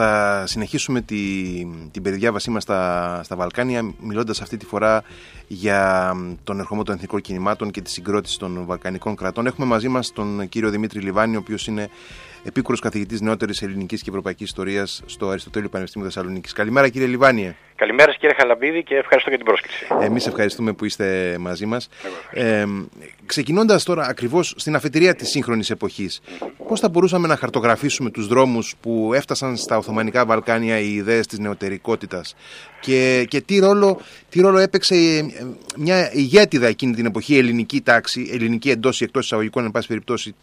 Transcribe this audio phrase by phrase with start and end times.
[0.00, 1.16] θα συνεχίσουμε τη,
[1.90, 5.02] την περιδιάβασή μας στα, στα Βαλκάνια μιλώντας αυτή τη φορά
[5.46, 6.12] για
[6.44, 9.46] τον ερχομό των εθνικών κινημάτων και τη συγκρότηση των Βαλκανικών κρατών.
[9.46, 11.88] Έχουμε μαζί μας τον κύριο Δημήτρη Λιβάνη, ο οποίος είναι
[12.44, 16.52] επίκουρος καθηγητής νεότερης ελληνικής και ευρωπαϊκής ιστορίας στο Αριστοτέλειο Πανεπιστήμιο Θεσσαλονίκης.
[16.52, 17.54] Καλημέρα, κύριε Λιβάνιε.
[17.74, 19.86] Καλημέρα, κύριε Χαλαμπίδη, και ευχαριστώ για την πρόσκληση.
[20.00, 21.88] Εμείς ευχαριστούμε που είστε μαζί μας.
[22.30, 22.64] Ε,
[23.26, 26.20] Ξεκινώντας τώρα ακριβώς στην αφετηρία της σύγχρονης εποχής,
[26.68, 31.38] πώς θα μπορούσαμε να χαρτογραφήσουμε τους δρόμους που έφτασαν στα Οθωμανικά Βαλκάνια οι ιδέες της
[31.38, 32.36] νεωτερικότητας;
[32.80, 35.26] Και, και τι, ρόλο, τι ρόλο έπαιξε ε,
[35.76, 40.34] μια ηγέτιδα εκείνη την εποχή ελληνική τάξη, ελληνική εντός ή εκτός εισαγωγικών, εν πάση περιπτώσει,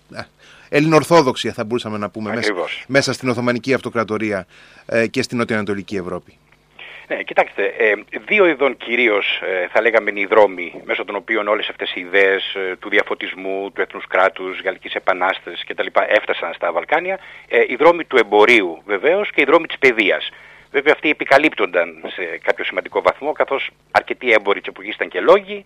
[0.70, 2.54] ελληνορθόδοξη θα μπορούσαμε να πούμε μέσα,
[2.88, 4.48] μέσα, στην Οθωμανική Αυτοκρατορία
[4.86, 6.38] ε, και στην Νοτιοανατολική Ευρώπη.
[7.08, 7.94] Ναι, κοιτάξτε, ε,
[8.28, 12.00] δύο ειδών κυρίως ε, θα λέγαμε είναι οι δρόμοι μέσω των οποίων όλες αυτές οι
[12.00, 15.86] ιδέες ε, του διαφωτισμού, του εθνούς κράτους, Γαλλικής Επανάστασης κτλ.
[16.08, 17.20] έφτασαν στα Βαλκάνια.
[17.48, 20.30] Ε, οι δρόμοι του εμπορίου βεβαίως και οι δρόμοι της παιδείας.
[20.72, 25.66] Βέβαια αυτοί επικαλύπτονταν σε κάποιο σημαντικό βαθμό καθώς αρκετοί έμποροι της εποχής ήταν και λόγοι.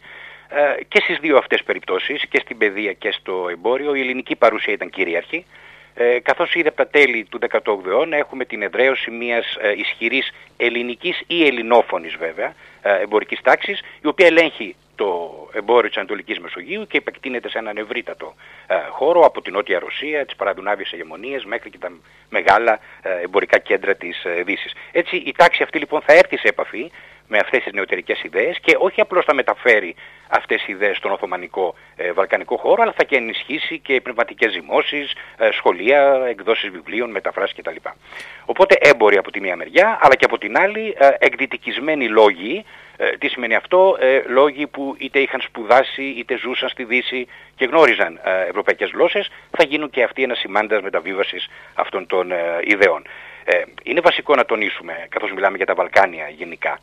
[0.50, 4.74] Ε, και στις δύο αυτές περιπτώσεις, και στην παιδεία και στο εμπόριο, η ελληνική παρουσία
[4.74, 5.46] ήταν κυρίαρχη,
[5.94, 10.32] ε, καθώς είδε από τα τέλη του 18ου αιώνα έχουμε την εδραίωση μιας ε, ισχυρής
[10.58, 15.10] ελληνικής ή ελληνόφωνης βέβαια ε, εμπορικής τάξης, η οποία ελέγχει το
[15.54, 18.34] εμπόριο της Ανατολικής Μεσογείου και επεκτείνεται σε έναν ευρύτατο
[18.68, 21.92] ε, χώρο από την Νότια Ρωσία, τις παραδουνάβιες ηγεμονίες μέχρι και τα
[22.30, 24.74] μεγάλα ε, εμπορικά κέντρα της ε, Δύσης.
[24.92, 26.92] Έτσι η τάξη αυτή λοιπόν θα έρθει σε επαφή
[27.30, 29.96] με αυτές τις νεωτερικές ιδέες και όχι απλώς θα μεταφέρει
[30.30, 35.14] αυτές τις ιδέες στον Οθωμανικό ε, Βαλκανικό χώρο, αλλά θα και ενισχύσει και πνευματικές ζυμώσεις,
[35.38, 37.76] ε, σχολεία, εκδόσεις βιβλίων, μεταφράσεις κτλ.
[38.46, 42.66] Οπότε έμποροι από τη μία μεριά, αλλά και από την άλλη ε, εκδυτικισμένοι λόγοι,
[43.02, 47.66] ε, τι σημαίνει αυτό, ε, λόγοι που είτε είχαν σπουδάσει είτε ζούσαν στη Δύση και
[47.66, 52.32] γνώριζαν ε, ευρωπαϊκές γλώσσες, θα γίνουν και αυτοί ένας σημάντας μεταβίβασης αυτών των
[52.64, 53.08] ιδεών.
[53.84, 56.80] είναι βασικό να τονίσουμε, καθώς μιλάμε για τα Βαλκάνια γενικά,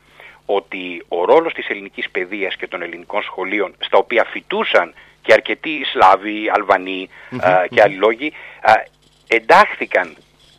[0.46, 5.84] ότι ο ρόλος της ελληνικής παιδείας και των ελληνικών σχολείων, στα οποία φοιτούσαν και αρκετοί
[5.84, 6.50] Σλάβοι,
[7.70, 8.32] και άλλοι λόγοι,
[9.28, 10.16] εντάχθηκαν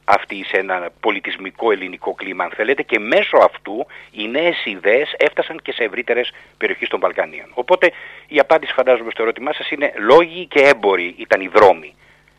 [0.09, 5.59] αυτή σε ένα πολιτισμικό ελληνικό κλίμα αν θέλετε και μέσω αυτού οι νέες ιδέες έφτασαν
[5.61, 7.49] και σε ευρύτερες περιοχές των Βαλκανίων.
[7.53, 7.91] Οπότε
[8.27, 11.95] η απάντηση φαντάζομαι στο ερώτημά σας είναι λόγοι και έμποροι ήταν οι δρόμοι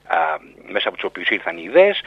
[0.07, 0.17] α,
[0.69, 2.01] μέσα από τους οποίους ήρθαν οι ιδέες.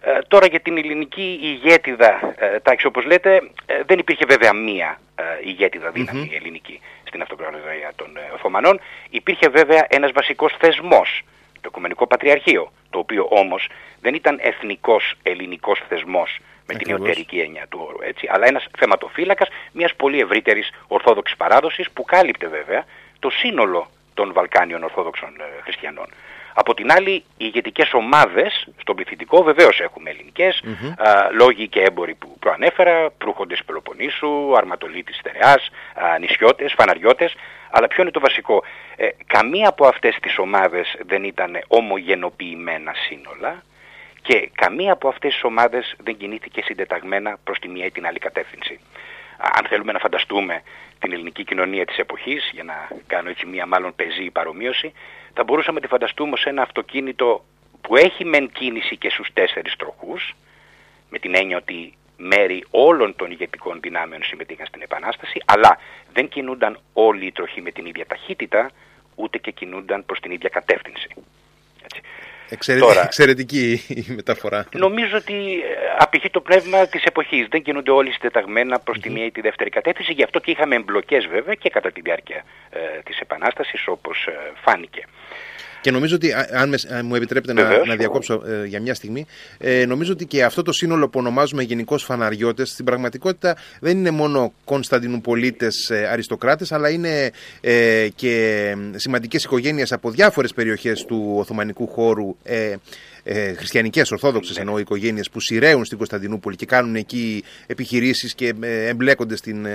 [0.00, 5.00] Ε, τώρα για την ελληνική ηγέτιδα ε, τάξη όπως λέτε ε, δεν υπήρχε βέβαια μία
[5.14, 5.92] ε, ηγέτιδα
[6.34, 8.80] ελληνική στην αυτοκρατορία των ε, Οθωμανών.
[9.10, 11.22] Υπήρχε βέβαια ένας βασικός θεσμός
[11.60, 13.68] το Οικουμενικό Πατριαρχείο, το οποίο όμως
[14.00, 19.48] δεν ήταν εθνικός ελληνικός θεσμός με την ιωτερική έννοια του όρου, έτσι, αλλά ένας θεματοφύλακας
[19.72, 22.84] μιας πολύ ευρύτερης ορθόδοξης παράδοσης που κάλυπτε βέβαια
[23.18, 26.06] το σύνολο των Βαλκάνιων Ορθόδοξων ε, Χριστιανών.
[26.60, 30.62] Από την άλλη, οι ηγετικές ομάδες στον πληθυντικό βεβαίως έχουμε ελληνικές,
[31.32, 35.60] λόγοι και έμποροι που προανέφερα, προύχοντες Πελοποννήσου, αρματολίτης Στερεά,
[36.20, 37.34] νησιώτες, φαναριώτες.
[37.70, 38.64] Αλλά ποιο είναι το βασικό,
[38.96, 43.62] ε, καμία από αυτές τις ομάδες δεν ήταν ομογενοποιημένα σύνολα
[44.22, 48.18] και καμία από αυτές τις ομάδες δεν κινήθηκε συντεταγμένα προς τη μία ή την άλλη
[48.18, 48.80] κατεύθυνση.
[49.38, 50.62] Αν θέλουμε να φανταστούμε
[50.98, 54.92] την ελληνική κοινωνία της εποχής, για να κάνω έτσι μία μάλλον πεζή παρομοίωση,
[55.38, 57.44] θα μπορούσαμε να τη φανταστούμε σε ένα αυτοκίνητο
[57.80, 60.36] που έχει μεν κίνηση και στους τέσσερις τροχούς,
[61.10, 65.78] με την έννοια ότι μέρη όλων των ηγετικών δυνάμεων συμμετείχαν στην Επανάσταση, αλλά
[66.12, 68.70] δεν κινούνταν όλοι οι τροχοί με την ίδια ταχύτητα,
[69.14, 71.08] ούτε και κινούνταν προς την ίδια κατεύθυνση.
[72.50, 72.78] Έτσι.
[72.78, 74.66] Τώρα, εξαιρετική η μεταφορά.
[74.72, 75.66] Νομίζω ότι ε,
[75.98, 77.46] απηχεί το πνεύμα της εποχής.
[77.48, 80.12] Δεν κινούνται όλοι συντεταγμένα προς τη μία ή τη δεύτερη κατεύθυνση.
[80.12, 82.67] Γι' αυτό και είχαμε εμπλοκές βέβαια και κατά τη διάρκεια ε,
[83.08, 84.32] της Επανάστασης όπως ε,
[84.64, 85.04] φάνηκε.
[85.80, 86.74] Και νομίζω ότι, αν
[87.04, 89.26] μου επιτρέπετε να, να διακόψω ε, για μια στιγμή,
[89.58, 94.10] ε, νομίζω ότι και αυτό το σύνολο που ονομάζουμε γενικώς φαναριώτες, στην πραγματικότητα δεν είναι
[94.10, 97.30] μόνο Κωνσταντινουπολίτε ε, αριστοκράτες, αλλά είναι
[97.60, 102.36] ε, και σημαντικές οικογένειες από διάφορες περιοχές του Οθωμανικού χώρου.
[103.30, 104.62] Ε, ε, χριστιανικές, ορθόδοξες ναι.
[104.62, 109.66] εννοώ οικογένειες που σειραίουν στην Κωνσταντινούπολη και κάνουν εκεί επιχειρήσεις και εμπλέκονται στην,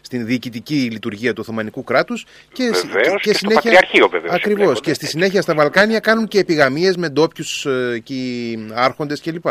[0.00, 2.26] στην διοικητική λειτουργία του Οθωμανικού κράτους.
[2.52, 3.88] Και, και, και, συνέχεια.
[4.28, 4.80] Ακριβώς.
[4.80, 8.02] Και στη συνέχεια στα Βαλκάνια κάνουν και επιγαμίες με ντόπιους ε,
[8.74, 9.46] άρχοντες κλπ.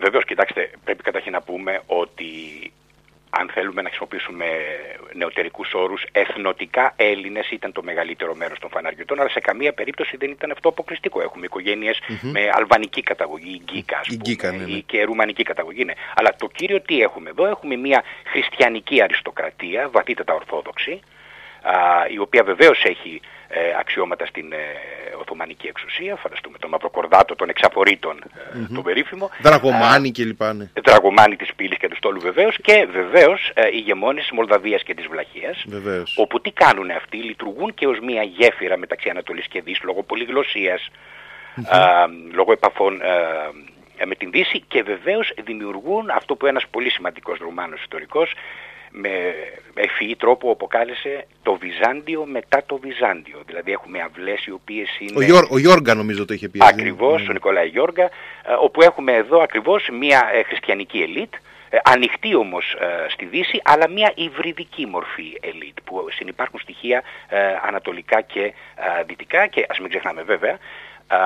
[0.00, 2.24] Βεβαίως, κοιτάξτε, πρέπει καταρχήν να πούμε ότι
[3.30, 4.46] αν θέλουμε να χρησιμοποιήσουμε
[5.12, 10.30] νεωτερικούς όρους, εθνοτικά Έλληνες ήταν το μεγαλύτερο μέρος των φαναριωτών, αλλά σε καμία περίπτωση δεν
[10.30, 11.20] ήταν αυτό αποκλειστικό.
[11.20, 11.46] Έχουμε
[12.20, 14.70] με αλβανική καταγωγή, γκίκα, ας πούμε, ναι, ναι.
[14.70, 15.84] ή και ρουμανική καταγωγή.
[15.84, 15.92] Ναι.
[16.14, 21.00] Αλλά το κύριο τι έχουμε εδώ, έχουμε μια χριστιανική αριστοκρατία, βαθύτατα ορθόδοξη,
[22.12, 23.39] η οποία βεβαίως έχει ε,
[23.78, 24.56] αξιώματα στην ε,
[25.20, 28.66] Οθωμανική εξουσία, φανταστούμε τον Μαυροκορδάτο, τον Εξαπορήτων, mm-hmm.
[28.74, 29.30] τον περίφημο.
[29.42, 30.42] Δραγωμάνη κλπ.
[30.42, 30.70] Ναι.
[30.84, 35.06] Δραγωμάνη της Πύλης και του Στόλου βεβαίως και βεβαίως ε, ηγεμόνες της Μολδαβίας και της
[35.06, 35.64] Βλαχίας.
[35.66, 36.16] Βεβαίως.
[36.18, 40.88] Όπου τι κάνουν αυτοί, λειτουργούν και ως μια γέφυρα μεταξύ Ανατολής και Δύσης λόγω πολυγλωσσίας,
[42.32, 43.00] λόγω επαφών
[44.04, 48.34] με την Δύση και βεβαίως δημιουργούν αυτό που ένας πολύ σημαντικός Ρουμάνος ιστορικός
[48.90, 49.34] με
[49.74, 53.42] ευφυή τρόπο αποκάλεσε το Βυζάντιο μετά το Βυζάντιο.
[53.46, 55.12] Δηλαδή έχουμε αυλές οι οποίες είναι...
[55.16, 56.58] Ο, Γιώργ, ο Γιώργα νομίζω το είχε πει.
[56.62, 58.08] Ακριβώς, ο Νικολάη Γιώργα, ε,
[58.60, 61.34] όπου έχουμε εδώ ακριβώς μια ε, χριστιανική ελίτ,
[61.70, 62.76] ε, ανοιχτή όμως
[63.08, 67.02] στη Δύση, αλλά μια υβριδική μορφή ελίτ, που συνεπάρχουν στοιχεία
[67.66, 68.52] ανατολικά και
[69.06, 70.58] δυτικά και ας μην ξεχνάμε βέβαια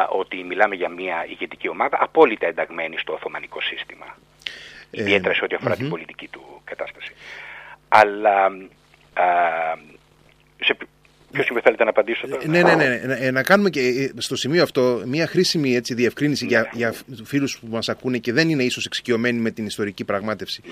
[0.08, 4.16] ότι μιλάμε για μια ηγετική ομάδα απόλυτα ενταγμένη στο Οθωμανικό σύστημα.
[4.90, 7.12] Ιδιαίτερα σε ό,τι την πολιτική του κατάσταση
[7.96, 8.44] αλλά
[9.12, 9.24] α,
[10.60, 10.76] σε
[11.34, 13.30] ποιο σημείο θέλετε να απαντήσω τώρα; Ναι, ναι, ναι, ναι.
[13.30, 16.94] Να κάνουμε και ε, στο σημείο αυτό μια χρήσιμη έτσι, διευκρίνηση για, για
[17.24, 20.62] φίλους που μας ακούνε και δεν είναι ίσως εξοικειωμένοι με την ιστορική πραγμάτευση.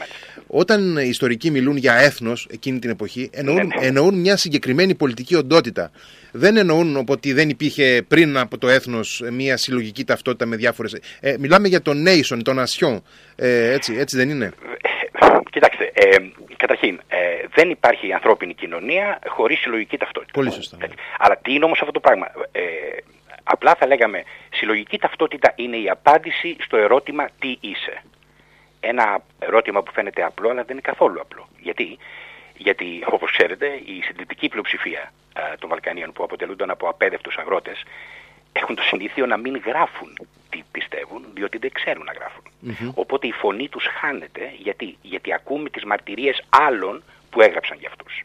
[0.47, 3.87] Όταν οι ιστορικοί μιλούν για έθνος εκείνη την εποχή, εννοούν, ναι, ναι.
[3.87, 5.91] εννοούν μια συγκεκριμένη πολιτική οντότητα.
[6.33, 10.97] Δεν εννοούν ότι δεν υπήρχε πριν από το έθνος μια συλλογική ταυτότητα με διάφορες...
[11.21, 13.01] Ε, μιλάμε για το nation, το nation.
[13.37, 14.53] Ε, έτσι, έτσι δεν είναι;
[15.53, 16.17] Κοιτάξτε, ε,
[16.57, 17.19] καταρχήν, ε,
[17.55, 20.33] δεν υπάρχει ανθρώπινη κοινωνία χωρίς συλλογική ταυτότητα.
[20.33, 20.77] Πολύ σωστά.
[20.77, 20.87] Ναι.
[21.19, 22.63] Αλλά τι είναι όμως αυτό το πράγμα; Ε,
[23.43, 24.23] απλά θα λέγαμε,
[24.53, 28.03] συλλογική ταυτότητα είναι η απάντηση στο ερώτημα τι είσαι;
[28.81, 31.49] Ένα ερώτημα που φαίνεται απλό, αλλά δεν είναι καθόλου απλό.
[31.61, 31.99] Γιατί,
[32.57, 37.83] Γιατί όπως ξέρετε, η συντηρητική πλειοψηφία ε, των Βαλκανίων που αποτελούνται από απέδευτους αγρότες
[38.53, 40.19] έχουν το συνήθειο να μην γράφουν
[40.51, 42.43] τι πιστεύουν, διότι δεν ξέρουν να γράφουν.
[42.95, 48.23] Οπότε η φωνή τους χάνεται, γιατί, γιατί ακούμε τις μαρτυρίες άλλων που έγραψαν για αυτούς.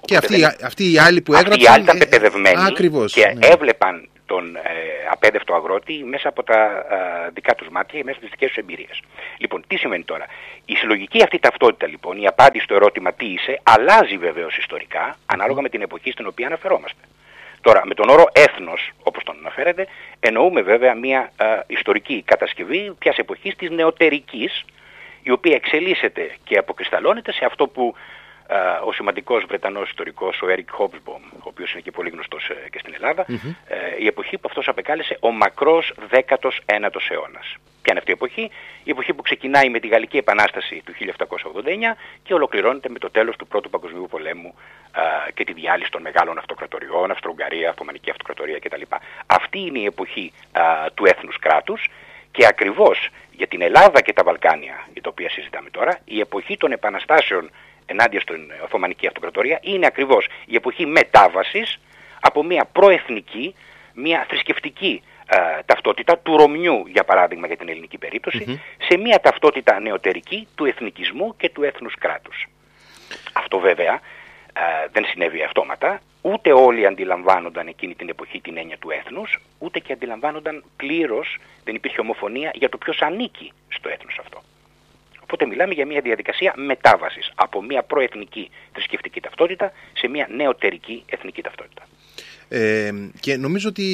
[0.00, 1.52] Και αυτοί, αυτοί οι άλλοι που έγραψαν...
[1.52, 2.72] Αυτοί οι άλλοι ήταν πεπαιδευμένοι
[3.06, 3.46] και ναι.
[3.46, 4.60] έβλεπαν τον ε,
[5.10, 6.86] απέδευτο αγρότη μέσα από τα
[7.26, 9.00] ε, δικά τους μάτια και μέσα από τις δικές τους εμπειρίες.
[9.38, 10.26] Λοιπόν, τι σημαίνει τώρα.
[10.64, 15.60] Η συλλογική αυτή ταυτότητα λοιπόν, η απάντηση στο ερώτημα τι είσαι, αλλάζει βεβαίως ιστορικά, ανάλογα
[15.60, 17.00] με την εποχή στην οποία αναφερόμαστε.
[17.64, 19.86] Τώρα, με τον όρο έθνος, όπως τον αναφέρετε,
[20.20, 21.32] εννοούμε βέβαια μια
[21.66, 24.64] ιστορική κατασκευή ποιας εποχής της νεωτερικής,
[25.22, 27.94] η οποία εξελίσσεται και αποκρισταλώνεται σε αυτό που
[28.84, 32.78] ο σημαντικός Βρετανός ιστορικός, ο Έρικ Χόμπσμπομ, ο οποίος είναι και πολύ γνωστός ε, και
[32.78, 33.26] στην ελλαδα
[33.66, 37.56] ε, η εποχή που αυτός απεκάλεσε ο μακρός 19ος αιώνας.
[37.84, 38.50] Ποια είναι αυτή η εποχή,
[38.84, 43.36] η εποχή που ξεκινάει με τη Γαλλική Επανάσταση του 1789 και ολοκληρώνεται με το τέλος
[43.36, 44.54] του Πρώτου Παγκοσμίου Πολέμου
[45.34, 48.82] και τη διάλυση των μεγάλων αυτοκρατοριών, Αυστρο-Ουγγαρία, Αυτομανική Αυτοκρατορία κτλ.
[49.26, 50.32] Αυτή είναι η εποχή
[50.94, 51.88] του έθνους κράτους
[52.30, 56.56] και ακριβώς για την Ελλάδα και τα Βαλκάνια, για τα οποία συζητάμε τώρα, η εποχή
[56.56, 57.50] των επαναστάσεων
[57.86, 61.78] ενάντια στην Οθωμανική Αυτοκρατορία είναι ακριβώς η εποχή μετάβασης
[62.20, 63.54] από μια προεθνική,
[63.94, 65.02] μια θρησκευτική
[65.66, 67.98] ταυτότητα του Ρωμιού, για παράδειγμα για την ελληνική
[68.78, 72.46] σε μια ταυτότητα νεωτερική του εθνικισμού και του έθνους κράτους.
[73.32, 74.00] Αυτό βέβαια
[74.92, 79.92] δεν συνέβη αυτόματα, ούτε όλοι αντιλαμβάνονταν εκείνη την εποχή την έννοια του έθνους, ούτε και
[79.92, 84.42] αντιλαμβάνονταν πλήρως, δεν υπήρχε ομοφωνία για το ποιος ανήκει στο έθνος αυτό.
[85.22, 91.42] Οπότε μιλάμε για μια διαδικασία μετάβασης από μια προεθνική θρησκευτική ταυτότητα σε μια νεωτερική εθνική
[91.42, 91.82] ταυτότητα.
[92.56, 93.84] Ε, και νομίζω ότι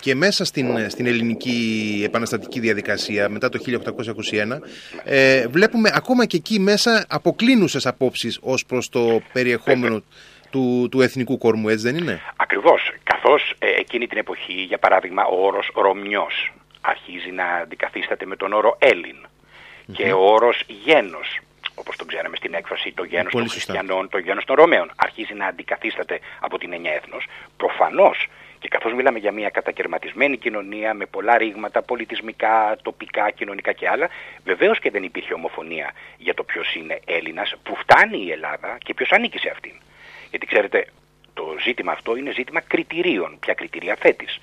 [0.00, 4.58] και μέσα στην, στην ελληνική επαναστατική διαδικασία μετά το 1821
[5.04, 10.02] ε, βλέπουμε ακόμα και εκεί μέσα αποκλίνουσες απόψεις ως προς το περιεχόμενο
[10.50, 15.24] του, του εθνικού κορμού, έτσι δεν είναι; Ακριβώς, καθώς ε, εκείνη την εποχή, για παράδειγμα,
[15.24, 19.16] ο όρος Ρωμιός αρχίζει να αντικαθίσταται με τον όρο Έλλην
[19.92, 21.40] και ο όρος γένος
[21.80, 25.46] όπως τον ξέραμε στην έκφραση το γένος των χριστιανών, το γένος των Ρωμαίων, αρχίζει να
[25.46, 28.28] αντικαθίσταται από την εννιά έθνος, προφανώς
[28.60, 34.08] και καθώς μιλάμε για μια κατακαιρματισμένη κοινωνία με πολλά ρήγματα πολιτισμικά, τοπικά, κοινωνικά και άλλα,
[34.44, 38.94] βεβαίως και δεν υπήρχε ομοφωνία για το ποιος είναι Έλληνας, που φτάνει η Ελλάδα και
[38.94, 39.74] ποιος ανήκει σε αυτήν.
[40.30, 40.86] Γιατί ξέρετε,
[41.34, 43.36] το ζήτημα αυτό είναι ζήτημα κριτηρίων.
[43.40, 44.38] Ποια κριτηρία θέτεις;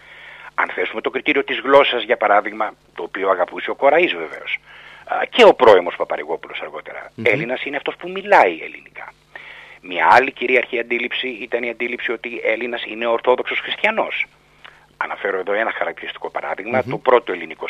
[0.56, 4.58] Αν θέσουμε το κριτήριο της γλώσσας, για παράδειγμα, το οποίο αγαπούσε ο Κοραής βεβαίως,
[5.30, 7.08] και ο πρώιμος Παπαρηγόπουλος αργότερα.
[7.08, 7.26] Mm-hmm.
[7.26, 9.14] Έλληνας είναι αυτός που μιλάει ελληνικά.
[9.82, 14.26] Μια άλλη κυρίαρχη αντίληψη ήταν η αντίληψη ότι Έλληνας είναι Ορθόδοξος Χριστιανός.
[14.98, 16.32] Αναφέρω εδώ ένα χαρακτηριστικό
[16.90, 17.66] το πρώτο ελληνικό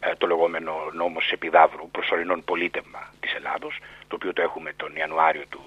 [0.00, 5.42] ε, το λεγόμενο νόμος Επιδαύρου, προσωρινών πολίτευμα της Ελλάδος, το οποίο το έχουμε τον Ιανουάριο
[5.48, 5.60] του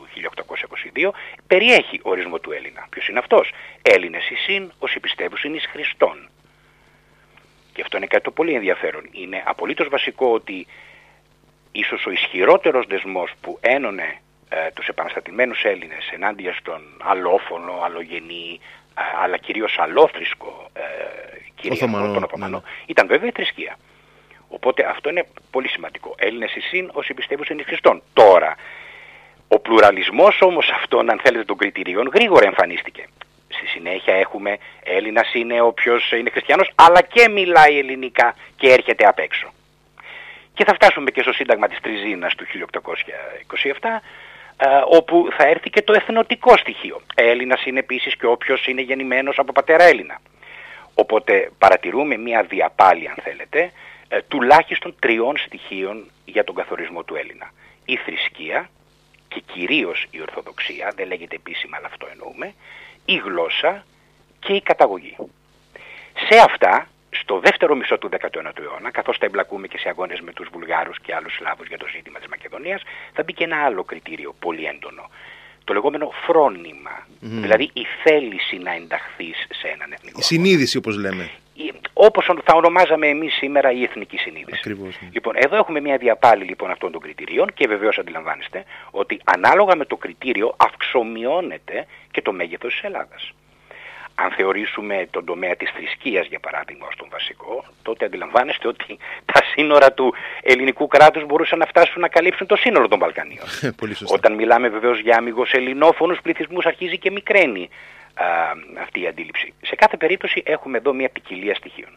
[0.95, 1.12] 1822,
[1.48, 2.88] περιέχει ορισμό του Έλληνα.
[2.89, 6.29] Ποιος είναι αυτός; Έλληνες εισήν, όσοι πιστεύουν εις Χριστόν.
[7.75, 9.03] Και αυτό είναι κάτι το πολύ ενδιαφέρον.
[9.12, 10.67] Είναι απολύτως βασικό ότι
[11.72, 18.60] ίσως ο ισχυρότερος δεσμός που ένωνε ε, τους επαναστατημένους Έλληνες ενάντια στον αλλόφωνο, αλλογενή,
[19.24, 20.82] αλλά κυρίως αλόθρησκο ε,
[21.55, 22.86] κυρίαρχο, τον Οθωμανό, ναι, ναι.
[22.86, 23.77] ήταν βέβαια η θρησκεία.
[24.48, 26.15] Οπότε αυτό είναι πολύ σημαντικό.
[26.17, 28.01] Έλληνες εισήν όσοι πιστεύουν είναι Χριστόν.
[28.13, 28.55] Τώρα,
[29.48, 33.05] ο πλουραλισμός όμως αυτών, αν θέλετε, των κριτηρίων γρήγορα εμφανίστηκε.
[33.58, 39.20] Στη συνέχεια έχουμε Έλληνας είναι όποιος είναι χριστιανός, αλλά και μιλάει ελληνικά και έρχεται απ'
[39.20, 39.54] έξω.
[40.54, 44.02] Και θα φτάσουμε και στο Σύνταγμα της Τριζίνας του 1827,
[44.58, 47.02] ε, όπου θα έρθει και το εθνοτικό στοιχείο.
[47.16, 50.22] Έλληνας είναι επίσης και όποιος είναι γεννημένος από πατέρα Έλληνα.
[50.94, 53.72] Οπότε παρατηρούμε μια διαπάλη, αν θέλετε,
[54.08, 57.52] ε, τουλάχιστον τριών στοιχείων για τον καθορισμό του Έλληνα.
[57.86, 58.70] Η θρησκεία
[59.28, 62.54] και κυρίως η Ορθοδοξία, δεν λέγεται επίσημα αλλά αυτό εννοούμε,
[63.06, 63.86] η γλώσσα
[64.40, 65.16] και η καταγωγή.
[66.30, 70.32] Σε αυτά, στο δεύτερο μισό του 19ου αιώνα, καθώς θα εμπλακούμε και σε αγώνες με
[70.34, 72.82] τους Βουλγάρους και άλλους Σλάβους για το ζήτημα της Μακεδονίας,
[73.14, 75.10] θα μπει και ένα άλλο κριτήριο πολύ έντονο.
[75.65, 80.19] Το λεγόμενο φρόνημα, δηλαδή η θέληση να ενταχθείς σε έναν εθνικό.
[80.19, 81.29] Η συνείδηση όπως λέμε.
[81.93, 84.57] Όπως θα ονομάζαμε εμείς σήμερα η εθνική συνείδηση.
[84.60, 84.98] Ακριβώς.
[85.01, 85.10] Ναι.
[85.12, 89.86] Λοιπόν, εδώ έχουμε μια διαπάλη λοιπόν αυτών των κριτηρίων και βεβαίως αντιλαμβάνεστε ότι ανάλογα με
[89.86, 93.34] το κριτήριο αυξομειώνεται και το μέγεθος της Ελλάδας
[94.15, 99.41] αν θεωρήσουμε τον τομέα της θρησκείας για παράδειγμα ως τον βασικό, τότε αντιλαμβάνεστε ότι τα
[99.56, 103.46] σύνορα του ελληνικού κράτους μπορούσαν να φτάσουν να καλύψουν το σύνολο των Βαλκανίων.
[104.18, 107.70] Όταν μιλάμε βεβαίως για αμυγός ελληνόφωνους πληθυσμούς αρχίζει και μικραίνει
[108.14, 108.26] α,
[108.82, 109.54] αυτή η αντίληψη.
[109.62, 111.90] Σε κάθε περίπτωση έχουμε εδώ μια ποικιλία στοιχείων.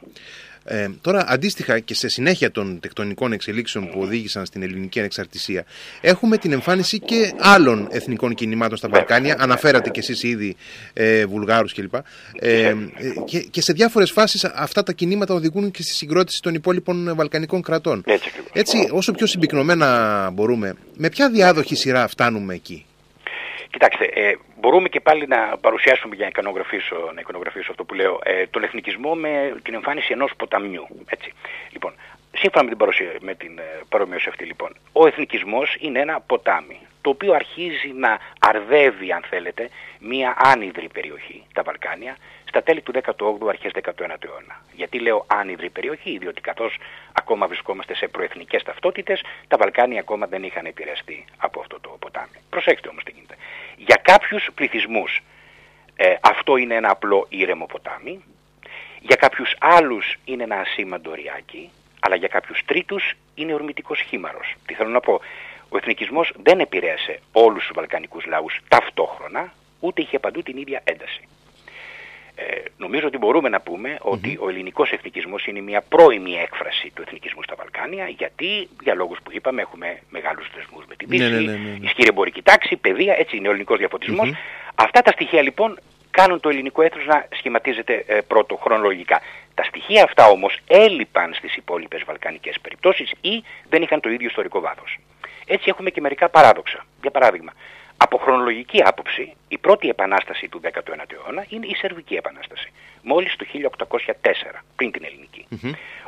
[0.71, 5.65] Ε, τώρα, αντίστοιχα και σε συνέχεια των τεκτονικών εξελίξεων που οδήγησαν στην ελληνική ανεξαρτησία,
[6.01, 9.37] έχουμε την εμφάνιση και άλλων εθνικών κινημάτων στα Βαλκάνια.
[9.39, 10.57] Αναφέρατε κι εσείς ήδη
[10.93, 11.95] ε, Βουλγάρους κλπ.
[12.39, 12.75] Ε,
[13.25, 17.63] και, και σε διάφορες φάσεις αυτά τα κινήματα οδηγούν και στη συγκρότηση των υπόλοιπων Βαλκανικών
[17.63, 18.05] κρατών.
[18.53, 22.85] Έτσι, όσο πιο συμπυκνωμένα μπορούμε, με ποια διάδοχη σειρά φτάνουμε εκεί;
[23.71, 28.21] Κοιτάξτε, ε, μπορούμε και πάλι να παρουσιάσουμε για να εικονογραφήσω, να εικονογραφήσω αυτό που λέω,
[28.23, 30.87] ε, τον εθνικισμό με την εμφάνιση ενός ποταμιού.
[31.07, 31.33] Έτσι.
[31.73, 31.95] Λοιπόν,
[32.37, 36.81] σύμφωνα με την, παρουσία, με την ε, παρομοίωση αυτή λοιπόν, ο εθνικισμός είναι ένα ποτάμι,
[37.01, 42.17] το οποίο αρχίζει να αρδεύει, αν θέλετε, μία άνυδρη περιοχή, τα Βαλκάνια,
[42.49, 44.63] στα τέλη του 18ου, αρχές 19ου αιώνα.
[44.73, 46.79] Γιατί λέω άνυδρη περιοχή, διότι καθώς
[47.13, 52.39] ακόμα βρισκόμαστε σε προεθνικές ταυτότητες, τα Βαλκάνια ακόμα δεν είχαν επηρεαστεί από αυτό το ποτάμι.
[52.51, 53.37] Προσέξτε όμως τι γίνεται.
[53.77, 55.21] Για κάποιους πληθυσμούς
[55.97, 58.25] ε, αυτό είναι ένα απλό ήρεμο ποτάμι,
[59.01, 64.55] για κάποιους άλλους είναι ένα ασήμαντο ριάκι, αλλά για κάποιους τρίτους είναι ορμητικός χήμαρος.
[64.67, 65.21] Τι θέλω να πω,
[65.69, 71.29] ο εθνικισμός δεν επηρέασε όλους τους βαλκανικούς λαούς ταυτόχρονα, ούτε είχε παντού την ίδια ένταση.
[72.41, 77.03] Ε, νομίζω ότι μπορούμε να πούμε ότι ο ελληνικός εθνικισμός είναι μια πρώιμη έκφραση του
[77.07, 81.41] εθνικισμού στα Βαλκάνια γιατί για λόγους που είπαμε έχουμε μεγάλους δεσμούς με την Δύση, ναι,
[81.41, 83.79] ναι, ναι, ισχυρή εμπορική τάξη, παιδεία, έτσι είναι ο ελληνικός
[84.75, 85.79] Αυτά τα στοιχεία λοιπόν
[86.11, 89.21] κάνουν το ελληνικό έθνος να σχηματίζεται ε, πρώτο χρονολογικά.
[89.55, 94.61] Τα στοιχεία αυτά όμως έλειπαν στις υπόλοιπες βαλκανικές περιπτώσεις ή δεν είχαν το ίδιο ιστορικό
[94.61, 94.99] βάθος.
[95.47, 96.85] Έτσι έχουμε και μερικά παράδοξα.
[97.01, 97.53] Για παράδειγμα,
[98.01, 102.73] από χρονολογική άποψη, η πρώτη επανάσταση του 19ου αιώνα είναι η Σερβική Επανάσταση.
[103.03, 105.47] Μόλις το 1804, πριν την ελληνικη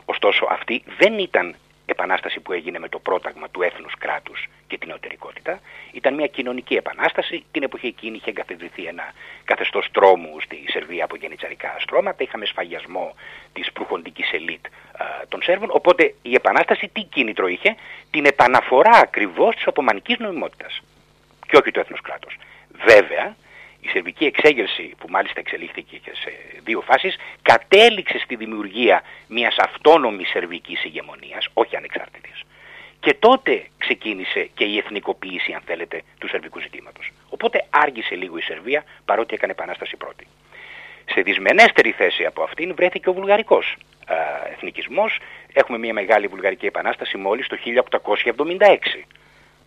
[0.05, 1.55] Ωστόσο αυτή δεν ήταν
[1.87, 5.61] επανάσταση που έγινε με το πρόταγμα του έθνους κράτους και την νεωτερικότητα.
[5.93, 7.45] Ήταν μια κοινωνική επανάσταση.
[7.53, 9.13] Την εποχή εκείνη είχε εγκαθιδρυθεί ένα
[9.45, 12.23] καθεστώς τρόμου στη Σερβία από γενιτσαρικά στρώματα.
[12.23, 13.15] Είχαμε σφαγιασμό
[13.53, 14.65] της προχοντικής ελίτ
[15.29, 15.69] των Σέρβων.
[15.73, 17.77] Οπότε η επανάσταση τι κίνητρο είχε;
[18.11, 20.81] Την επαναφορά ακριβώς της Οθωμανικής νομιμότητας
[21.51, 22.37] και όχι το έθνος κράτος.
[22.87, 23.37] Βέβαια,
[23.81, 26.33] η σερβική εξέγερση που μάλιστα εξελίχθηκε και σε
[26.65, 32.43] δύο φάσεις κατέληξε στη δημιουργία μιας αυτόνομης σερβικής ηγεμονίας, όχι ανεξάρτητης.
[33.01, 37.11] Και τότε ξεκίνησε και η εθνικοποίηση, αν θέλετε, του σερβικού ζητήματος.
[37.29, 40.27] Οπότε άργησε λίγο η Σερβία, παρότι έκανε επανάσταση πρώτη.
[41.13, 43.77] Σε δυσμενέστερη θέση από αυτήν βρέθηκε ο βουλγαρικός
[44.53, 45.19] εθνικισμός.
[45.53, 49.05] Έχουμε μια μεγάλη βουλγαρική επανάσταση μόλις το 1876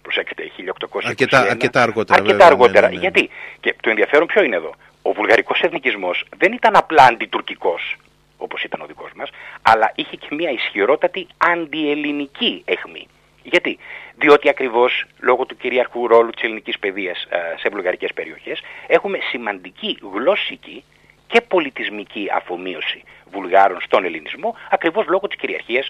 [0.04, 1.10] προσέξτε, 1821.
[1.10, 2.22] Αρκετά, αρκετά αργότερα.
[2.22, 2.88] Αρκετά αργότερα.
[2.88, 3.02] Ναι, ναι, ναι.
[3.02, 3.30] Γιατί,
[3.60, 7.96] και το ενδιαφέρον ποιο είναι εδώ; Ο βουλγαρικός εθνικισμός δεν ήταν απλά αντιτουρκικός,
[8.38, 9.30] όπως ήταν ο δικός μας,
[9.62, 13.08] αλλά είχε και μια ισχυρότατη αντιελληνική αιχμή.
[13.44, 13.78] Γιατί,
[14.16, 19.98] διότι ακριβώς λόγω του κυριαρχού ρόλου της ελληνικής παιδείας ε, σε βουλγαρικές περιοχές έχουμε σημαντική
[20.14, 20.84] γλωσσική
[21.28, 25.88] και πολιτισμική αφομοίωση Βουλγάρων στον ελληνισμό ακριβώς λόγω της κυριαρχίας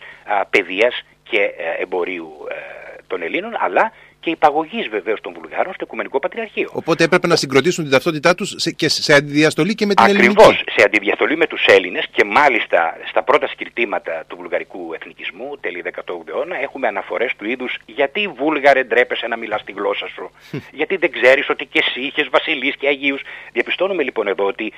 [0.50, 2.83] παιδείας και ε, εμπορίου ε,
[3.14, 6.70] των Ελλήνων, αλλά και υπαγωγής βεβαίως των Βουλγάρων στο Οικουμενικό Πατριαρχείο.
[6.74, 10.44] Οπότε έπρεπε να συγκροτήσουν την ταυτότητά τους και σε αντιδιαστολή και με την Ακριβώς, ελληνική.
[10.44, 15.84] Ακριβώς, σε αντιδιαστολή με τους Έλληνες και μάλιστα στα πρώτα σκυρτήματα του βουλγαρικού εθνικισμού, τέλη
[15.86, 20.32] 18ου αιώνα, έχουμε αναφορές του είδους γιατί Βούλγαρε ντρέπεσαι να μιλάς τη γλώσσα σου,
[20.80, 24.74] γιατί δεν ξέρεις ότι και εσύ είχες βασιλείς και αγίους; Διαπιστώνουμε λοιπόν εδώ ότι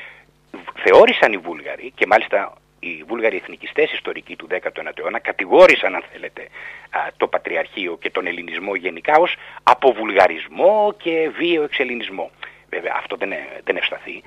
[0.83, 2.53] θεώρησαν οι Βούλγαροι και μάλιστα
[2.87, 6.47] οι Βούλγαροι εθνικιστές ιστορικοί του 19ου αιώνα κατηγόρησαν αν θέλετε
[7.17, 12.31] το Πατριαρχείο και τον Ελληνισμό γενικά ως αποβουλγαρισμό και βίαιο εξελληνισμό.
[12.69, 14.23] Βέβαια αυτό δεν, δεν ευσταθεί.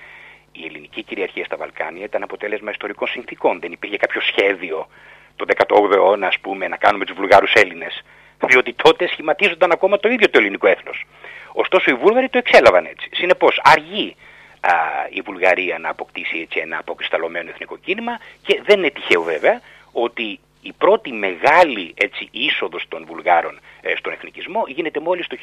[0.52, 3.60] Η ελληνική κυριαρχία στα Βαλκάνια ήταν αποτέλεσμα ιστορικών συνθήκων.
[3.60, 4.88] Δεν υπήρχε κάποιο σχέδιο
[5.36, 8.02] το 18ο αιώνα ας πούμε να κάνουμε τους Βουλγάρους Έλληνες
[8.46, 11.06] διότι τότε σχηματίζονταν ακόμα το ίδιο το ελληνικό έθνος.
[11.52, 13.08] Ωστόσο οι Βούλγαροι το εξέλαβαν έτσι.
[13.12, 14.16] Συνεπώς αργεί
[14.60, 14.72] α,
[15.10, 19.60] η Βουλγαρία να αποκτήσει έτσι ένα αποκρισταλωμένο εθνικό κίνημα και δεν είναι τυχαίο βέβαια
[19.92, 25.36] ότι η πρώτη μεγάλη έτσι, είσοδος των Βουλγάρων ε, στον εθνικισμό γίνεται μόλις το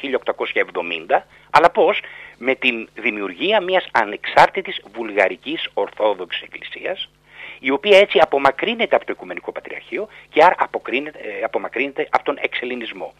[1.08, 1.20] 1870,
[1.50, 2.00] αλλά πώς,
[2.38, 7.08] με την δημιουργία μιας ανεξάρτητης βουλγαρικής ορθόδοξης εκκλησίας,
[7.58, 13.14] η οποία έτσι απομακρύνεται από το Οικουμενικό Πατριαρχείο και άρα ε, απομακρύνεται από τον εξελινισμό.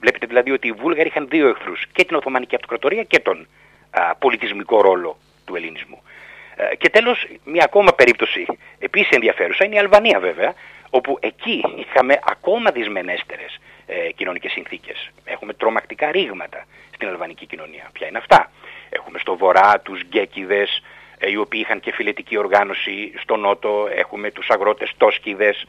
[0.00, 3.46] Βλέπετε δηλαδή ότι οι Βούλγαροι είχαν δύο εχθρούς, και την Οθωμανική Αυτοκρατορία και τον
[3.90, 5.16] α, πολιτισμικό ρόλο
[5.52, 6.02] του ελληνισμού.
[6.56, 8.46] Ε, και τέλος, μια ακόμα περίπτωση
[8.78, 10.54] επίσης ενδιαφέρουσα είναι η Αλβανία βέβαια,
[10.90, 15.10] όπου εκεί είχαμε ακόμα δυσμενέστερες ε, κοινωνικές συνθήκες.
[15.24, 17.90] Έχουμε τρομακτικά ρήγματα στην αλβανική κοινωνία.
[17.92, 18.50] Ποια είναι αυτά;
[18.94, 20.82] Έχουμε στο βορρά τους γκέκιδες,
[21.18, 23.12] ε, οι οποίοι είχαν και φιλετική οργάνωση.
[23.22, 25.66] Στο νότο έχουμε τους αγρότες τόσκιδες.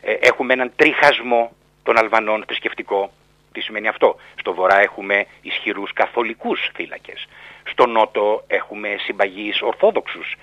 [0.00, 3.12] Ε, έχουμε έναν τριχασμό των Αλβανών θρησκευτικό.
[3.52, 7.26] Τι σημαίνει αυτό; Στο βορρά έχουμε ισχυρούς καθολικούς θύλακες.
[7.64, 10.36] Στο νότο έχουμε συμπαγείς ορθόδοξους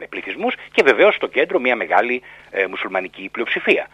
[0.00, 3.88] ε, πληθυσμούς και βεβαίως στο κέντρο μια μεγάλη ε, μουσουλμανική πλειοψηφία.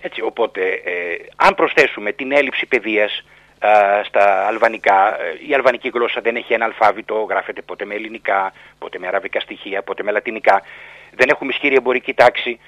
[0.00, 3.22] Έτσι, οπότε, ε, αν προσθέσουμε την έλλειψη παιδείας
[4.04, 8.98] στα αλβανικά, ε, η αλβανική γλώσσα δεν έχει ένα αλφάβητο, γράφεται πότε με ελληνικά, πότε
[8.98, 10.62] με αραβικά στοιχεία, πότε με λατινικά,
[11.10, 12.58] δεν έχουμε ισχυρή εμπορική τάξη.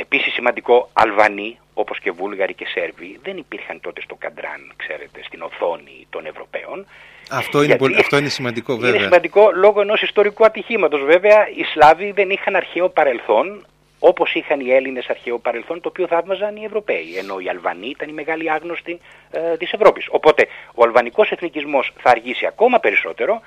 [0.00, 5.42] Επίσης σημαντικό, Αλβανοί, όπως και Βούλγαροι και Σέρβοι, δεν υπήρχαν τότε στο καντράν, ξέρετε, στην
[5.42, 6.86] οθόνη των Ευρωπαίων.
[7.30, 8.94] Αυτό είναι, πολύ, αυτό είναι σημαντικό βέβαια.
[8.94, 11.04] Είναι σημαντικό λόγω ενός ιστορικού ατυχήματος.
[11.04, 13.66] Βέβαια, οι Σλάβοι δεν είχαν αρχαίο παρελθόν,
[13.98, 18.08] όπως είχαν οι Έλληνες αρχαίο παρελθόν, το οποίο θαύμαζαν οι Ευρωπαίοι, ενώ οι Αλβανοί ήταν
[18.08, 19.00] οι μεγάλοι άγνωστοι
[19.30, 20.06] ε, της Ευρώπης.
[20.10, 23.40] Οπότε ο αλβανικός εθνικισμός θα αργήσει ακόμα περισσότερο,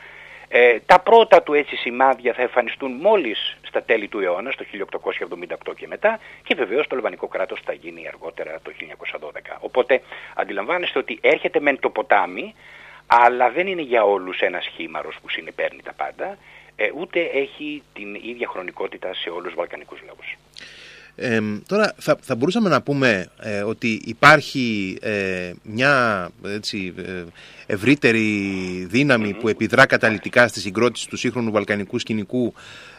[0.53, 4.65] ε, τα πρώτα του έτσι σημάδια θα εμφανιστούν μόλις στα τέλη του αιώνα, το
[5.69, 9.57] 1878 και μετά, και βεβαίως το αλβανικό κράτος θα γίνει αργότερα το 1912.
[9.59, 10.01] Οπότε
[10.35, 12.55] αντιλαμβάνεστε ότι έρχεται μεν το ποτάμι,
[13.07, 16.37] αλλά δεν είναι για όλους ένας χήμαρος που συνεπέρνει τα πάντα,
[16.75, 20.37] ε, ούτε έχει την ίδια χρονικότητα σε όλους τους βαλκανικούς λαούς.
[21.15, 27.23] Ε, τώρα θα, θα μπορούσαμε να πούμε ε, ότι υπάρχει ε, μια έτσι, ε,
[27.65, 28.87] ευρύτερη
[29.39, 32.53] που επιδρά καταλητικά στη συγκρότηση του σύγχρονου βαλκανικού σκηνικού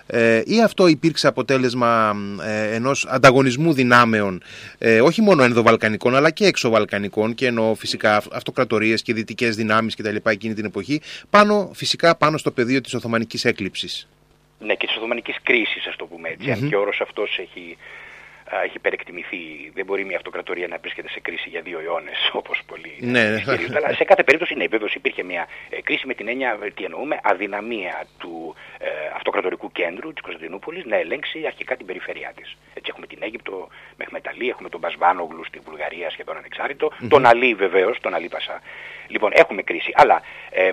[0.07, 4.43] ε, ή αυτό υπήρξε αποτέλεσμα ε, ενός ανταγωνισμού δυνάμεων
[4.79, 10.03] ε, όχι μόνο ενδοβαλκανικών αλλά και εξωβαλκανικών και ενώ φυσικά αυτοκρατορίες και δυτικές δυνάμεις και
[10.03, 14.09] τα λοιπά εκείνη την εποχή πάνω, φυσικά πάνω στο πεδίο της Οθωμανικής έκλειψης.
[14.65, 17.77] Ναι και της Οθωμανικής κρίσης ας το πούμε έτσι, αν και ο όρος αυτός έχει
[18.65, 19.37] έχει υπερεκτιμηθεί.
[19.75, 23.43] Δεν μπορεί μια αυτοκρατορία να βρίσκεται σε κρίση για δύο αιώνες, όπως πολλοί ναι, ναι.
[23.77, 26.85] Αλλά σε κάθε περίπτωση, ναι, βέβαιω υπήρχε μια ε, κρίση με την έννοια, ε, τι
[26.85, 32.57] εννοούμε, αδυναμία του ε, αυτοκρατορικού κέντρου της Κωνσταντινούπολης να ελέγξει αρχικά την περιφερειά της.
[32.75, 37.07] Έτσι έχουμε την Αίγυπτο με Ιταλία, έχουμε τον Μπασβάνογλου στη Βουλγαρία σχεδόν ανεξάρτητο, mm-hmm.
[37.09, 38.61] τον Αλή βεβαίως, τον Αλή Πασά.
[39.07, 39.93] Λοιπόν, έχουμε κρίση.
[39.95, 40.71] Αλλά ε,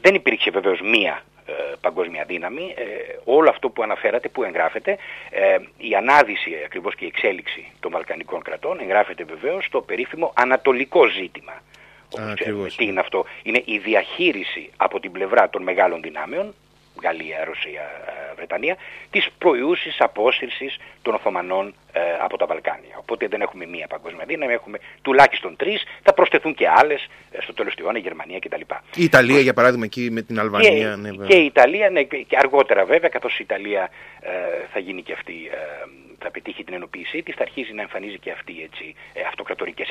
[0.00, 1.33] δεν υπήρξε βεβαίως μία ε,
[1.80, 2.74] παγκόσμια δύναμη.
[2.76, 2.84] Ε,
[3.24, 4.98] όλο αυτό που αναφέρατε, που εγγράφεται,
[5.30, 11.08] ε, η ανάδυση ακριβώς και η εξέλιξη των Βαλκανικών κρατών εγγράφεται βεβαίως στο περίφημο ανατολικό
[11.08, 11.52] ζήτημα.
[12.54, 13.24] Όπως τι είναι αυτό.
[13.42, 16.54] Είναι η διαχείριση από την πλευρά των μεγάλων δυνάμεων
[17.04, 18.76] Γαλλία, Ρωσία, ε, Βρετανία,
[19.10, 22.94] της προϊούσης απόσυρσης των Οθωμανών ε, από τα Βαλκάνια.
[22.98, 27.52] Οπότε δεν έχουμε μία παγκόσμια δύναμη, έχουμε τουλάχιστον τρεις, θα προσθεθούν και άλλες ε, στο
[27.54, 28.64] τέλος του αιώνα, η Γερμανία κτλ.
[28.94, 30.70] Η Ιταλία για παράδειγμα εκεί με την Αλβανία.
[30.70, 33.90] Και, ναι, και η Ιταλία, ναι, και αργότερα βέβαια, καθώς η Ιταλία
[34.72, 35.34] θα γίνει και αυτή
[36.24, 39.88] θα πετύχει την ενοποίησή της, θα αρχίζει να εμφανίζει και αυτή έτσι, ε, αυτοκρατορικές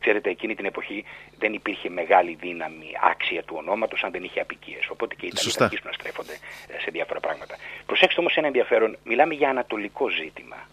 [0.00, 1.04] Ξέρετε, εκείνη την εποχή
[1.38, 4.88] δεν υπήρχε μεγάλη δύναμη άξια του ονόματος αν δεν είχε απικίες.
[4.88, 6.34] Οπότε και οι Ιταλοί θα αρχίσουν να στρέφονται
[6.72, 7.54] ε, σε διάφορα πράγματα.
[7.86, 10.68] Προσέξτε όμως ένα ενδιαφέρον, μιλάμε για ανατολικό ζήτημα.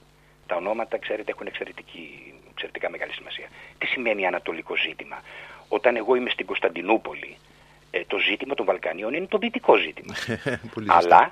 [0.48, 3.48] Τα ονόματα, ξέρετε, έχουν εξαιρετική, εξαιρετικά μεγάλη σημασία.
[3.78, 5.18] Τι σημαίνει ανατολικό ζήτημα;
[5.68, 7.38] Όταν εγώ είμαι στην Κωνσταντινούπολη,
[7.92, 10.14] ε, το ζήτημα των Βαλκανίων είναι το δυτικό ζήτημα.
[10.98, 11.32] Αλλά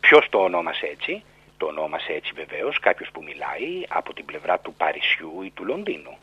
[0.00, 1.22] ποιος το ονόμασε έτσι,
[1.60, 6.16] το ονόμασε έτσι βεβαίως κάποιος που μιλάει από την πλευρά του Παρισιού ή του Λονδίνου.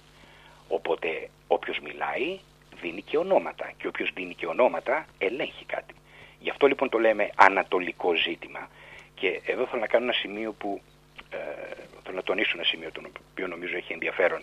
[0.68, 2.40] Οπότε όποιος μιλάει
[2.82, 5.94] δίνει και ονόματα και όποιος δίνει και ονόματα ελέγχει κάτι.
[6.40, 8.70] Γι' αυτό λοιπόν το λέμε ανατολικό ζήτημα.
[9.16, 10.82] Και εδώ θέλω να κάνω ένα σημείο που,
[11.30, 11.38] ε,
[12.04, 14.42] θέλω να τονίσω ένα σημείο το οποίο νομίζω έχει ενδιαφέρον.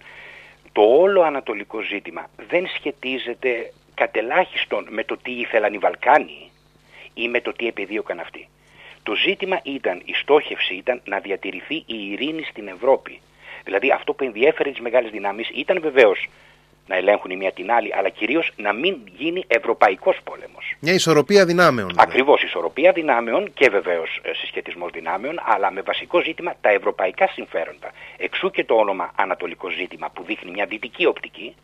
[0.73, 6.51] Το όλο ανατολικό ζήτημα δεν σχετίζεται κατελάχιστον με το τι ήθελαν οι Βαλκάνοι
[7.15, 8.49] ή με το τι επιδίωκαν αυτοί.
[9.05, 13.21] Το ζήτημα ήταν, η στόχευση ήταν να διατηρηθεί η ειρήνη στην Ευρώπη.
[13.65, 16.29] Δηλαδή αυτό που ενδιέφερε τις μεγάλες δυνάμεις ήταν βεβαίως
[16.87, 20.75] να ελέγχουν η μία την άλλη, αλλά κυρίως να μην γίνει ευρωπαϊκός πόλεμος.
[20.81, 21.89] Μια ισορροπία δυνάμεων.
[21.89, 22.09] Δηλαδή.
[22.11, 27.91] Ακριβώς, ισορροπία δυνάμεων και βεβαίως ε, συσχετισμός δυνάμεων, αλλά με βασικό ζήτημα τα ευρωπαϊκά συμφέροντα.
[28.17, 31.55] Εξού και το όνομα Ανατολικό ζήτημα που δείχνει μια δυτική οπτική,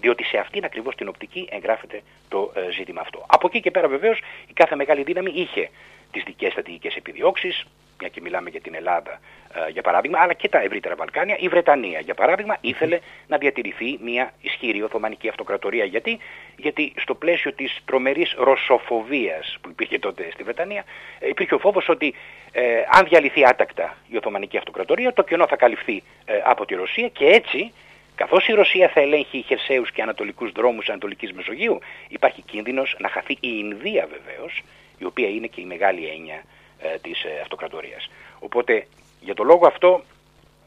[0.00, 3.24] διότι σε αυτήν ακριβώς την οπτική εγγράφεται το ε, ζήτημα αυτό.
[3.26, 5.70] Από εκεί και πέρα βεβαίως η κάθε μεγάλη δύναμη είχε
[6.12, 7.64] τις δικές στρατηγικές επιδιώξεις,
[8.00, 9.20] μια και μιλάμε για την Ελλάδα
[9.54, 11.36] ε, για παράδειγμα, αλλά και τα ευρύτερα Βαλκάνια.
[11.38, 15.84] Η Βρετανία, για παράδειγμα, ήθελε να διατηρηθεί μια ισχυρή Οθωμανική Αυτοκρατορία.
[15.84, 16.18] Γιατί,
[16.56, 20.84] Γιατί στο πλαίσιο της τρομερής ρωσοφοβίας που υπήρχε τότε στη Βρετανία,
[21.18, 22.14] ε, υπήρχε ο φόβος ότι
[22.52, 27.08] ε, αν διαλυθεί άτακτα η Οθωμανική Αυτοκρατορία, το κενό θα καλυφθεί ε, από τη Ρωσία
[27.08, 27.72] και έτσι
[28.18, 31.78] Καθώς η Ρωσία θα ελέγχει χερσαίους και ανατολικούς δρόμους Ανατολικής Μεσογείου,
[32.08, 34.62] υπάρχει κίνδυνος να χαθεί η Ινδία βεβαίως,
[34.98, 36.42] η οποία είναι και η μεγάλη έννοια
[36.78, 38.10] ε, της ε, αυτοκρατορίας.
[38.38, 38.86] Οπότε
[39.20, 40.02] για το λόγο αυτό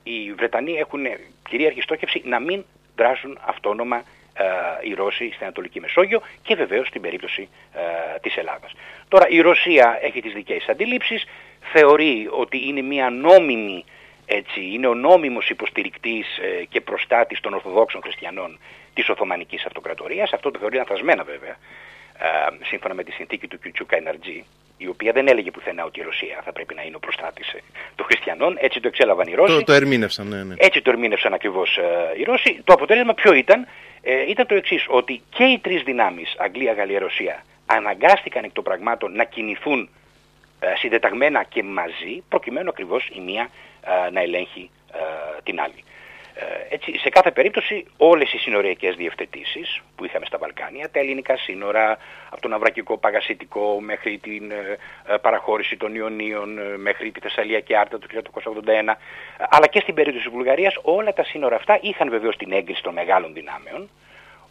[0.04, 1.06] οι Βρετανοί έχουν
[1.50, 2.64] κυρίαρχη στόχευση να μην
[2.96, 4.44] δράσουν αυτόνομα ε,
[4.90, 8.72] οι Ρώσοι στην Ανατολική Μεσόγειο και βεβαίως στην περίπτωση ε, της Ελλάδας.
[9.08, 11.26] Τώρα η Ρωσία έχει τις δικές αντιλήψεις,
[11.72, 13.86] θεωρεί ότι είναι μια νόμιμη
[14.40, 18.60] έτσι, είναι ο νόμιμος υποστηρικτής ε, και προστάτης των Ορθοδόξων Χριστιανών
[18.94, 21.56] της Οθωμανικής Αυτοκρατορίας, αυτό το θεωρεί ανθασμένα βέβαια,
[22.20, 24.44] ε, σύμφωνα με τη συνθήκη του Κιουτσούκα NRG,
[24.78, 27.60] η οποία δεν έλεγε πουθενά ότι η Ρωσία θα πρέπει να είναι ο προστάτης ε,
[27.96, 28.58] των χριστιανών.
[28.60, 29.54] Έτσι το εξέλαβαν οι Ρώσοι.
[29.54, 30.56] Το, το ερμήνευσαν, ναι, ναι.
[30.58, 32.62] Έτσι το ερμήνευσαν ακριβώς ε, οι Ρώσοι.
[32.64, 33.68] Το αποτέλεσμα ποιο ήταν,
[34.02, 38.64] ε, ήταν το εξής, ότι και οι τρεις δυνάμεις, Αγγλία, Γαλλία, Ρωσία, αναγκάστηκαν εκ των
[38.64, 40.01] πραγμάτων να κινηθούν ε,
[40.76, 43.50] συντεταγμένα και μαζί, προκειμένου ακριβώς η μία
[44.08, 44.70] ε, να ελέγχει
[45.44, 45.84] την άλλη.
[46.34, 51.38] Ε, έτσι, σε κάθε περίπτωση όλες οι συνοριακές διευθετήσεις που είχαμε στα Βαλκάνια, τα ελληνικά
[51.38, 51.98] σύνορα,
[52.30, 58.00] από τον Αυρακικό Παγασίτικο μέχρι την ε, ε, παραχώρηση των Ιωνίων, μέχρι τη Θεσσαλία Άρτα
[58.00, 58.94] του 1881,
[59.50, 62.94] αλλά και στην περίπτωση της Βουλγαρίας, όλα τα σύνορα αυτά είχαν βεβαίως την έγκριση των
[62.94, 63.90] μεγάλων δυνάμεων,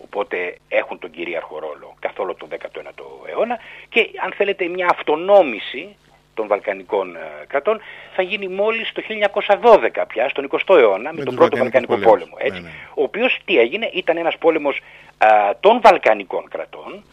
[0.02, 3.58] οπότε έχουν τον κυρίαρχο ρόλο καθ' όλο τον 19ο αιώνα
[3.88, 5.96] και αν θέλετε μια αυτονόμηση
[6.34, 7.80] των Βαλκανικών ε, κρατών
[8.14, 9.02] θα γίνει μόλις το
[9.92, 12.36] 1912 πια, στον 20ο αιώνα, με, τον πρώτο Βαλκανικό πόλεμο.
[12.38, 12.74] έτσι, ναι, ναι.
[12.94, 14.80] Ο οποίος τι έγινε, ήταν ένας πόλεμος
[15.60, 17.04] των Βαλκανικών κρατών,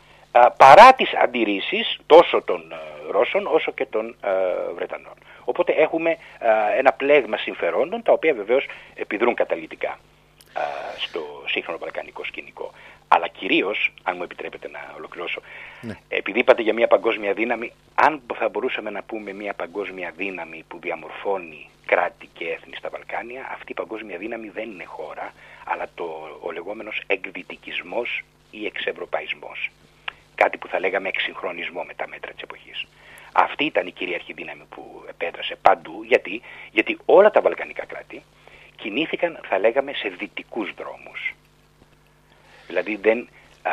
[0.58, 4.30] παρά τις αντιρρήσεις τόσο των ε, Ρώσων όσο και των ε,
[4.76, 5.14] Βρετανών.
[5.44, 6.18] Οπότε έχουμε
[6.78, 10.00] ένα πλέγμα συμφερόντων τα οποία βεβαίως επιδρούν καταλυτικά
[10.98, 11.22] στο
[11.58, 12.72] σύγχρονο βαλκανικό σκηνικό.
[13.08, 15.42] Αλλά κυρίως, αν μου επιτρέπετε να ολοκληρώσω,
[15.82, 15.98] ναι.
[16.10, 20.80] επειδή είπατε για μια παγκόσμια δύναμη, αν θα μπορούσαμε να πούμε μια παγκόσμια δύναμη που
[20.80, 25.34] διαμορφώνει κράτη και έθνη στα Βαλκάνια, αυτή η παγκόσμια δύναμη δεν είναι χώρα,
[25.66, 26.06] αλλά το,
[26.42, 28.02] ο λεγόμενος εκδυτικισμό
[28.52, 29.70] ή εξευρωπαϊσμός.
[30.36, 32.86] Κάτι που θα λέγαμε εξυγχρονισμό με τα μέτρα της εποχής.
[33.32, 36.04] Αυτή ήταν η κυρίαρχη δύναμη που επέδρασε παντού.
[36.04, 36.42] Γιατί,
[36.72, 38.22] Γιατί όλα τα βαλκανικά κράτη
[38.76, 41.36] κινήθηκαν, θα λέγαμε, σε δυτικούς δρόμους.
[42.68, 43.28] Δηλαδή δεν
[43.62, 43.72] α,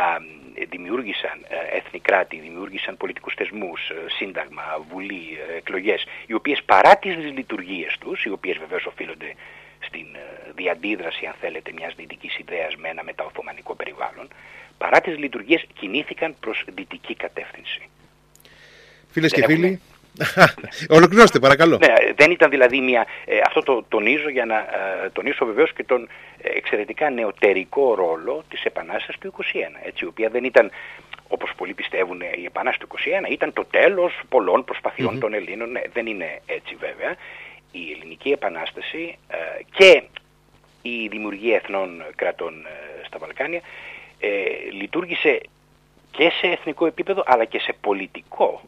[0.68, 6.96] δημιούργησαν ε, έθνη κράτη, δημιούργησαν πολιτικούς θεσμούς, ε, σύνταγμα, βουλή, ε, εκλογές, οι οποίες παρά
[6.96, 9.34] τις λειτουργίες τους, οι οποίες βεβαίως οφείλονται
[9.78, 10.06] στην
[10.54, 14.28] διαντίδραση, αν θέλετε, μιας δυτικής ιδέας με ένα μεταοθωμανικό περιβάλλον,
[14.78, 17.88] παρά τις λειτουργίες κινήθηκαν προς δυτική κατεύθυνση.
[19.10, 19.80] Φίλες και φίλοι,
[20.96, 21.78] Ολοκληρώστε παρακαλώ.
[21.78, 23.06] Ναι, δεν ήταν δηλαδή μια...
[23.24, 26.08] Ε, αυτό το τονίζω για να ε, τονίσω βεβαίως και τον
[26.42, 29.36] εξαιρετικά νεωτερικό ρόλο της Επανάστασης του 21,
[29.84, 30.70] έτσι, η οποία δεν ήταν
[31.28, 32.98] όπως πολλοί πιστεύουν η Επανάσταση του
[33.28, 34.64] 21 ήταν το τέλος πολλών
[35.20, 35.70] των Ελλήνων.
[35.70, 37.14] Ναι, δεν είναι έτσι βέβαια.
[37.72, 39.36] Η Ελληνική Επανάσταση ε,
[39.70, 40.02] και
[40.82, 42.66] η δημιουργία εθνών κρατών
[43.06, 43.60] στα Βαλκάνια
[44.72, 45.40] λειτουργήσε
[46.10, 48.62] και σε εθνικό επίπεδο αλλά και σε πολιτικό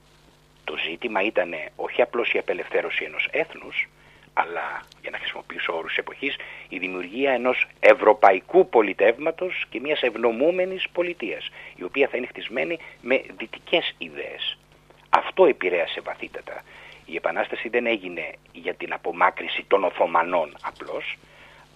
[0.67, 3.89] το ζήτημα ήταν όχι απλώς η απελευθέρωση ενός έθνους,
[4.33, 6.37] αλλά για να χρησιμοποιήσω όρους εποχής,
[6.69, 13.23] η δημιουργία ενός ευρωπαϊκού πολιτεύματος και μιας ευνομούμενης πολιτείας, η οποία θα είναι χτισμένη με
[13.39, 14.59] δυτικές ιδέες.
[15.09, 16.63] Αυτό επηρέασε βαθύτατα.
[17.07, 21.17] Η Επανάσταση δεν έγινε για την απομάκρυση των Οθωμανών απλώς,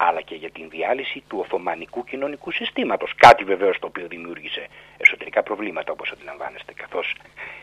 [0.07, 3.13] αλλά και για την διάλυση του Οθωμανικού κοινωνικού συστήματος.
[3.17, 7.15] Κάτι βεβαίως το οποίο δημιούργησε εσωτερικά προβλήματα όπως αντιλαμβάνεστε, καθώς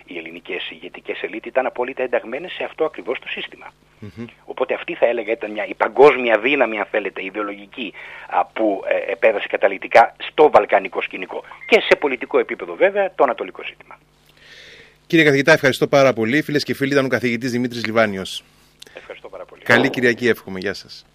[0.07, 3.73] οι ελληνικές ηγετικές ελίτ ήταν απόλυτα ενταγμένες σε αυτό ακριβώς το συστημα
[4.45, 7.93] Οπότε αυτή θα έλεγα ήταν μια, η παγκόσμια δύναμη, αν θέλετε, ιδεολογική,
[8.53, 13.99] που ε, επέδρασε καταλητικά στο βαλκανικό σκηνικό και σε πολιτικό επίπεδο βέβαια το ανατολικό ζήτημα.
[15.07, 16.43] Κύριε καθηγητά, ευχαριστώ πάρα πολύ.
[16.43, 18.45] Φίλες και φίλοι, ήταν ο καθηγητής Δημήτρης Λιβάνιος.
[18.95, 19.63] Ευχαριστώ πάρα πολύ.
[19.63, 20.59] Καλή Κυριακή, εύχομαι.
[20.59, 21.07] Γεια σας.